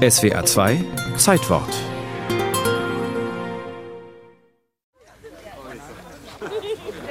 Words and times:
SWA 0.00 0.46
2 0.46 0.82
Zeitwort 1.18 1.68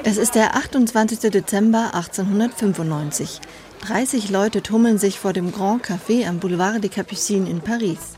Es 0.04 0.18
ist 0.18 0.34
der 0.34 0.55
28. 0.55 1.20
Dezember 1.29 1.94
1895. 1.94 3.41
30 3.81 4.31
Leute 4.31 4.63
tummeln 4.63 4.97
sich 4.97 5.20
vor 5.20 5.33
dem 5.33 5.52
Grand 5.52 5.86
Café 5.86 6.28
am 6.28 6.39
Boulevard 6.39 6.83
des 6.83 6.89
Capucines 6.89 7.47
in 7.47 7.62
Paris. 7.62 8.16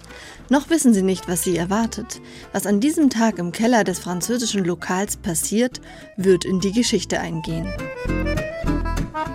Noch 0.47 0.69
wissen 0.69 0.93
sie 0.93 1.03
nicht, 1.03 1.27
was 1.27 1.43
sie 1.43 1.57
erwartet. 1.57 2.21
Was 2.53 2.65
an 2.65 2.79
diesem 2.79 3.09
Tag 3.09 3.39
im 3.39 3.51
Keller 3.51 3.83
des 3.83 3.99
französischen 3.99 4.63
Lokals 4.63 5.17
passiert, 5.17 5.81
wird 6.15 6.45
in 6.45 6.61
die 6.61 6.71
Geschichte 6.71 7.19
eingehen. 7.19 7.67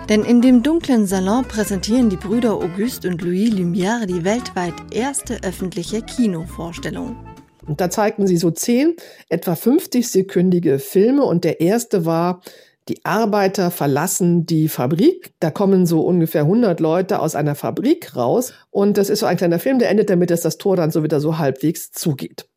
Denn 0.09 0.23
in 0.23 0.41
dem 0.41 0.63
dunklen 0.63 1.05
Salon 1.05 1.43
präsentieren 1.43 2.09
die 2.09 2.15
Brüder 2.15 2.53
Auguste 2.53 3.09
und 3.09 3.21
Louis 3.21 3.51
Lumière 3.51 4.05
die 4.05 4.23
weltweit 4.23 4.73
erste 4.91 5.43
öffentliche 5.43 6.01
Kinovorstellung. 6.01 7.17
Und 7.65 7.81
da 7.81 7.89
zeigten 7.89 8.25
sie 8.25 8.37
so 8.37 8.49
zehn, 8.49 8.95
etwa 9.27 9.51
50-sekündige 9.51 10.79
Filme 10.79 11.23
und 11.23 11.43
der 11.43 11.59
erste 11.59 12.05
war 12.05 12.41
die 12.87 13.03
Arbeiter 13.03 13.69
verlassen 13.69 14.45
die 14.45 14.69
Fabrik. 14.69 15.33
Da 15.41 15.51
kommen 15.51 15.85
so 15.85 15.99
ungefähr 16.05 16.43
100 16.43 16.79
Leute 16.79 17.19
aus 17.19 17.35
einer 17.35 17.55
Fabrik 17.55 18.15
raus. 18.15 18.53
Und 18.69 18.97
das 18.97 19.09
ist 19.09 19.19
so 19.19 19.25
ein 19.25 19.35
kleiner 19.35 19.59
Film, 19.59 19.77
der 19.77 19.89
endet 19.89 20.09
damit, 20.09 20.29
dass 20.29 20.39
das 20.39 20.57
Tor 20.57 20.77
dann 20.77 20.89
so 20.89 21.03
wieder 21.03 21.19
so 21.19 21.37
halbwegs 21.37 21.91
zugeht. 21.91 22.47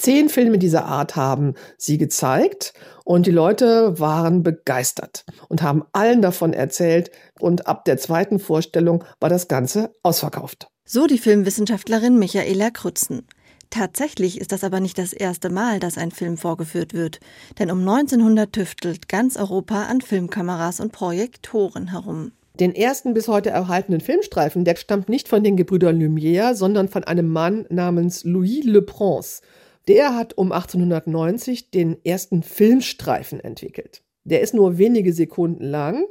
Zehn 0.00 0.30
Filme 0.30 0.56
dieser 0.56 0.86
Art 0.86 1.14
haben 1.14 1.52
sie 1.76 1.98
gezeigt 1.98 2.72
und 3.04 3.26
die 3.26 3.30
Leute 3.30 4.00
waren 4.00 4.42
begeistert 4.42 5.26
und 5.50 5.60
haben 5.60 5.84
allen 5.92 6.22
davon 6.22 6.54
erzählt 6.54 7.10
und 7.38 7.66
ab 7.66 7.84
der 7.84 7.98
zweiten 7.98 8.38
Vorstellung 8.38 9.04
war 9.20 9.28
das 9.28 9.46
Ganze 9.46 9.92
ausverkauft. 10.02 10.68
So 10.86 11.06
die 11.06 11.18
Filmwissenschaftlerin 11.18 12.18
Michaela 12.18 12.70
Krützen. 12.70 13.26
Tatsächlich 13.68 14.40
ist 14.40 14.52
das 14.52 14.64
aber 14.64 14.80
nicht 14.80 14.96
das 14.96 15.12
erste 15.12 15.50
Mal, 15.50 15.80
dass 15.80 15.98
ein 15.98 16.12
Film 16.12 16.38
vorgeführt 16.38 16.94
wird, 16.94 17.20
denn 17.58 17.70
um 17.70 17.80
1900 17.80 18.50
tüftelt 18.50 19.06
ganz 19.06 19.36
Europa 19.36 19.82
an 19.82 20.00
Filmkameras 20.00 20.80
und 20.80 20.92
Projektoren 20.92 21.90
herum. 21.90 22.32
Den 22.58 22.74
ersten 22.74 23.12
bis 23.12 23.28
heute 23.28 23.50
erhaltenen 23.50 24.00
Filmstreifen, 24.00 24.64
der 24.64 24.76
stammt 24.76 25.10
nicht 25.10 25.28
von 25.28 25.44
den 25.44 25.58
Gebrüdern 25.58 26.00
Lumière, 26.00 26.54
sondern 26.54 26.88
von 26.88 27.04
einem 27.04 27.28
Mann 27.28 27.66
namens 27.68 28.24
Louis 28.24 28.64
Le 28.64 28.80
Prince. 28.80 29.42
Der 29.90 30.14
hat 30.14 30.38
um 30.38 30.52
1890 30.52 31.72
den 31.72 31.96
ersten 32.04 32.44
Filmstreifen 32.44 33.40
entwickelt. 33.40 34.02
Der 34.22 34.40
ist 34.40 34.54
nur 34.54 34.78
wenige 34.78 35.12
Sekunden 35.12 35.64
lang 35.64 36.04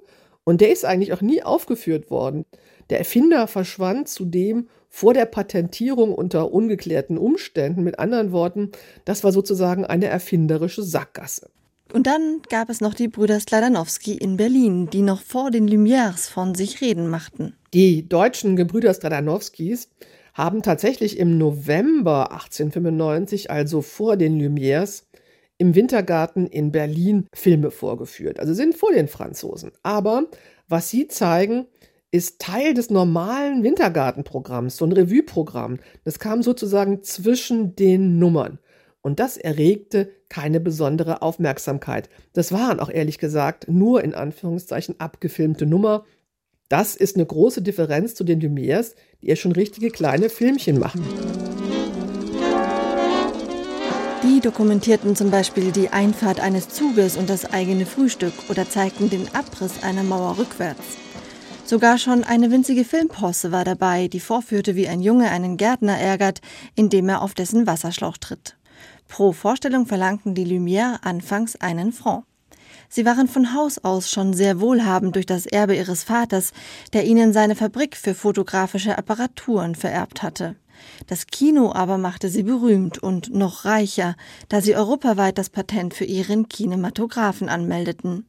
und 0.44 0.60
der 0.60 0.74
ist 0.74 0.84
eigentlich 0.84 1.14
auch 1.14 1.22
nie 1.22 1.44
aufgeführt 1.44 2.12
worden. 2.12 2.44
Der 2.90 2.98
Erfinder 2.98 3.48
verschwand 3.48 4.10
zudem 4.10 4.68
vor 4.90 5.14
der 5.14 5.24
Patentierung 5.24 6.14
unter 6.14 6.52
ungeklärten 6.52 7.18
Umständen. 7.18 7.84
Mit 7.84 8.00
anderen 8.00 8.34
Worten, 8.34 8.74
das 9.06 9.24
war 9.24 9.32
sozusagen 9.32 9.86
eine 9.86 10.08
erfinderische 10.08 10.84
Sackgasse. 10.84 11.50
Und 11.94 12.06
dann 12.06 12.42
gab 12.50 12.70
es 12.70 12.82
noch 12.82 12.94
die 12.94 13.08
Brüder 13.08 13.40
Sladanowski 13.40 14.16
in 14.16 14.36
Berlin, 14.36 14.90
die 14.90 15.04
noch 15.04 15.22
vor 15.22 15.52
den 15.52 15.70
Lumières 15.70 16.30
von 16.30 16.54
sich 16.54 16.82
reden 16.82 17.08
machten. 17.08 17.56
Die 17.74 18.10
deutschen 18.10 18.58
Gebrüder 18.58 18.94
Stradanowskis 18.94 19.88
haben 20.40 20.62
tatsächlich 20.62 21.20
im 21.20 21.38
November 21.38 22.32
1895, 22.32 23.52
also 23.52 23.82
vor 23.82 24.16
den 24.16 24.40
Lumières, 24.40 25.04
im 25.58 25.76
Wintergarten 25.76 26.48
in 26.48 26.72
Berlin 26.72 27.28
Filme 27.34 27.72
vorgeführt. 27.72 28.40
Also 28.40 28.54
sind 28.54 28.76
vor 28.76 28.94
den 28.94 29.10
Franzosen. 29.10 29.74
Aber 29.84 30.28
was 30.70 30.90
sie 30.90 31.10
zeigen, 31.10 31.66
ist 32.12 32.40
Teil 32.40 32.74
des 32.74 32.90
normalen 32.90 33.64
Wintergartenprogramms, 33.64 34.78
so 34.78 34.86
ein 34.86 34.94
Revue-Programm. 34.94 35.80
Das 36.06 36.20
kam 36.20 36.42
sozusagen 36.42 37.04
zwischen 37.04 37.76
den 37.76 38.18
Nummern. 38.18 38.60
Und 39.02 39.20
das 39.20 39.36
erregte 39.36 40.10
keine 40.30 40.62
besondere 40.62 41.22
Aufmerksamkeit. 41.22 42.08
Das 42.32 42.54
waren 42.54 42.80
auch 42.80 42.90
ehrlich 42.90 43.18
gesagt 43.18 43.68
nur 43.68 44.06
in 44.06 44.14
Anführungszeichen 44.14 45.02
abgefilmte 45.02 45.66
Nummer. 45.66 46.06
Das 46.70 46.96
ist 46.96 47.16
eine 47.16 47.26
große 47.26 47.64
Differenz 47.64 48.14
zu 48.14 48.24
den 48.24 48.40
Lumières, 48.40 48.94
die 49.22 49.28
ja 49.28 49.36
schon 49.36 49.52
richtige 49.52 49.90
kleine 49.90 50.30
Filmchen 50.30 50.80
machen. 50.80 51.04
Die 54.22 54.40
dokumentierten 54.40 55.16
zum 55.16 55.32
Beispiel 55.32 55.72
die 55.72 55.90
Einfahrt 55.90 56.40
eines 56.40 56.70
Zuges 56.70 57.18
und 57.18 57.30
das 57.30 57.46
eigene 57.52 57.86
Frühstück 57.86 58.34
oder 58.50 58.70
zeigten 58.70 59.10
den 59.10 59.28
Abriss 59.34 59.82
einer 59.82 60.04
Mauer 60.04 60.38
rückwärts. 60.38 60.98
Sogar 61.66 61.98
schon 61.98 62.24
eine 62.24 62.52
winzige 62.52 62.86
Filmposse 62.86 63.52
war 63.52 63.64
dabei, 63.64 64.08
die 64.08 64.20
vorführte, 64.20 64.76
wie 64.76 64.88
ein 64.88 65.02
Junge 65.02 65.30
einen 65.30 65.58
Gärtner 65.58 65.98
ärgert, 65.98 66.42
indem 66.76 67.10
er 67.10 67.22
auf 67.22 67.34
dessen 67.34 67.66
Wasserschlauch 67.68 68.18
tritt. 68.18 68.58
Pro 69.08 69.32
Vorstellung 69.32 69.86
verlangten 69.88 70.36
die 70.36 70.46
Lumière 70.46 71.02
anfangs 71.02 71.56
einen 71.56 71.92
Franc. 71.92 72.26
Sie 72.92 73.06
waren 73.06 73.28
von 73.28 73.54
Haus 73.54 73.78
aus 73.78 74.10
schon 74.10 74.34
sehr 74.34 74.60
wohlhabend 74.60 75.16
durch 75.16 75.28
das 75.28 75.46
Erbe 75.46 75.76
ihres 75.76 76.04
Vaters, 76.04 76.54
der 76.92 77.06
ihnen 77.06 77.34
seine 77.34 77.56
Fabrik 77.56 77.96
für 77.96 78.16
fotografische 78.16 78.98
Apparaturen 78.98 79.76
vererbt 79.76 80.24
hatte. 80.24 80.56
Das 81.06 81.28
Kino 81.28 81.72
aber 81.72 82.00
machte 82.00 82.30
sie 82.30 82.44
berühmt 82.44 82.98
und 82.98 83.34
noch 83.34 83.64
reicher, 83.64 84.16
da 84.48 84.62
sie 84.62 84.76
europaweit 84.76 85.38
das 85.38 85.50
Patent 85.52 85.94
für 85.94 86.06
ihren 86.06 86.50
Kinematographen 86.50 87.48
anmeldeten. 87.48 88.26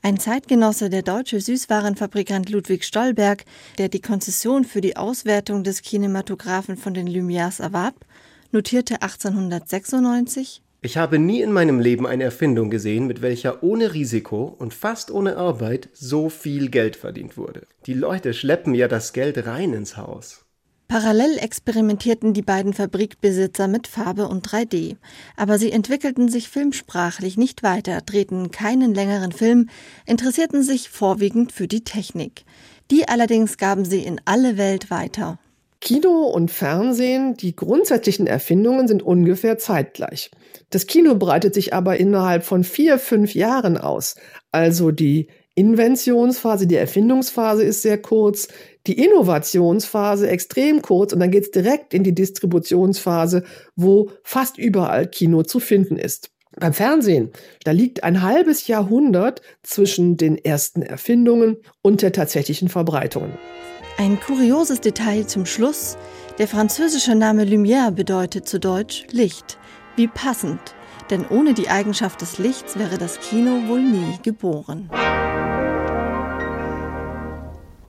Ein 0.00 0.18
Zeitgenosse, 0.18 0.88
der 0.88 1.02
deutsche 1.02 1.40
Süßwarenfabrikant 1.40 2.48
Ludwig 2.48 2.84
Stolberg, 2.84 3.44
der 3.78 3.88
die 3.88 4.00
Konzession 4.00 4.64
für 4.64 4.80
die 4.80 4.96
Auswertung 4.96 5.64
des 5.64 5.82
Kinematographen 5.82 6.76
von 6.76 6.94
den 6.94 7.08
Lumières 7.08 7.62
erwarb, 7.62 7.94
notierte 8.52 9.02
1896 9.02 10.62
Ich 10.84 10.96
habe 10.96 11.20
nie 11.20 11.40
in 11.40 11.52
meinem 11.52 11.78
Leben 11.78 12.08
eine 12.08 12.24
Erfindung 12.24 12.68
gesehen, 12.68 13.06
mit 13.06 13.22
welcher 13.22 13.62
ohne 13.62 13.94
Risiko 13.94 14.52
und 14.58 14.74
fast 14.74 15.12
ohne 15.12 15.36
Arbeit 15.36 15.88
so 15.92 16.28
viel 16.28 16.70
Geld 16.70 16.96
verdient 16.96 17.36
wurde. 17.36 17.68
Die 17.86 17.94
Leute 17.94 18.34
schleppen 18.34 18.74
ja 18.74 18.88
das 18.88 19.12
Geld 19.12 19.46
rein 19.46 19.74
ins 19.74 19.96
Haus. 19.96 20.44
Parallel 20.88 21.38
experimentierten 21.38 22.34
die 22.34 22.42
beiden 22.42 22.72
Fabrikbesitzer 22.72 23.68
mit 23.68 23.86
Farbe 23.86 24.26
und 24.26 24.44
3D, 24.48 24.96
aber 25.36 25.56
sie 25.56 25.70
entwickelten 25.70 26.28
sich 26.28 26.48
filmsprachlich 26.48 27.36
nicht 27.36 27.62
weiter, 27.62 28.00
drehten 28.00 28.50
keinen 28.50 28.92
längeren 28.92 29.30
Film, 29.30 29.68
interessierten 30.04 30.64
sich 30.64 30.90
vorwiegend 30.90 31.52
für 31.52 31.68
die 31.68 31.84
Technik. 31.84 32.44
Die 32.90 33.08
allerdings 33.08 33.56
gaben 33.56 33.84
sie 33.84 34.02
in 34.02 34.20
alle 34.24 34.58
Welt 34.58 34.90
weiter. 34.90 35.38
Kino 35.82 36.28
und 36.28 36.52
Fernsehen, 36.52 37.34
die 37.34 37.56
grundsätzlichen 37.56 38.28
Erfindungen 38.28 38.86
sind 38.86 39.02
ungefähr 39.02 39.58
zeitgleich. 39.58 40.30
Das 40.70 40.86
Kino 40.86 41.16
breitet 41.16 41.54
sich 41.54 41.74
aber 41.74 41.96
innerhalb 41.96 42.44
von 42.44 42.62
vier, 42.62 43.00
fünf 43.00 43.34
Jahren 43.34 43.76
aus. 43.76 44.14
Also 44.52 44.92
die 44.92 45.26
Inventionsphase, 45.56 46.68
die 46.68 46.76
Erfindungsphase 46.76 47.64
ist 47.64 47.82
sehr 47.82 48.00
kurz, 48.00 48.46
die 48.86 49.04
Innovationsphase 49.04 50.30
extrem 50.30 50.82
kurz 50.82 51.12
und 51.12 51.18
dann 51.18 51.32
geht's 51.32 51.50
direkt 51.50 51.94
in 51.94 52.04
die 52.04 52.14
Distributionsphase, 52.14 53.42
wo 53.74 54.10
fast 54.22 54.58
überall 54.58 55.08
Kino 55.08 55.42
zu 55.42 55.58
finden 55.58 55.96
ist. 55.96 56.31
Beim 56.58 56.72
Fernsehen, 56.72 57.30
da 57.64 57.70
liegt 57.70 58.04
ein 58.04 58.22
halbes 58.22 58.66
Jahrhundert 58.66 59.40
zwischen 59.62 60.16
den 60.16 60.36
ersten 60.36 60.82
Erfindungen 60.82 61.56
und 61.80 62.02
der 62.02 62.12
tatsächlichen 62.12 62.68
Verbreitung. 62.68 63.32
Ein 63.98 64.20
kurioses 64.20 64.80
Detail 64.80 65.26
zum 65.26 65.46
Schluss. 65.46 65.96
Der 66.38 66.48
französische 66.48 67.14
Name 67.14 67.44
Lumière 67.44 67.90
bedeutet 67.90 68.48
zu 68.48 68.58
Deutsch 68.58 69.06
Licht. 69.10 69.58
Wie 69.96 70.08
passend, 70.08 70.74
denn 71.10 71.26
ohne 71.28 71.54
die 71.54 71.68
Eigenschaft 71.68 72.20
des 72.20 72.38
Lichts 72.38 72.78
wäre 72.78 72.98
das 72.98 73.20
Kino 73.20 73.68
wohl 73.68 73.82
nie 73.82 74.18
geboren. 74.22 74.88